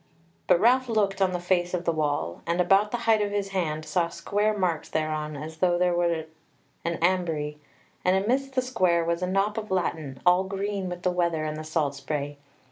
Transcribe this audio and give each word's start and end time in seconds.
But 0.47 0.59
Ralph 0.59 0.89
looked 0.89 1.21
on 1.21 1.31
the 1.31 1.39
face 1.39 1.75
of 1.75 1.85
the 1.85 1.91
wall, 1.91 2.41
and 2.47 2.59
about 2.59 2.89
the 2.89 2.97
height 3.05 3.21
of 3.21 3.29
his 3.29 3.49
hand 3.49 3.85
saw 3.85 4.09
square 4.09 4.57
marks 4.57 4.89
thereon, 4.89 5.37
as 5.37 5.57
though 5.57 5.77
there 5.77 5.93
were 5.93 6.25
an 6.83 6.97
ambrye; 7.03 7.57
and 8.03 8.17
amidst 8.25 8.55
the 8.55 8.63
square 8.63 9.05
was 9.05 9.21
a 9.21 9.27
knop 9.27 9.59
of 9.59 9.69
latten, 9.69 10.19
all 10.25 10.43
green 10.45 10.89
with 10.89 11.03
the 11.03 11.11
weather 11.11 11.45
and 11.45 11.55
the 11.55 11.63
salt 11.63 11.93
spray. 11.93 12.39